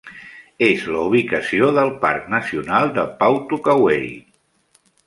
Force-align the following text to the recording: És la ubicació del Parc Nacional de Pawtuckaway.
És 0.67 0.85
la 0.95 1.03
ubicació 1.09 1.69
del 1.77 1.93
Parc 2.07 2.27
Nacional 2.37 2.93
de 2.99 3.07
Pawtuckaway. 3.21 4.15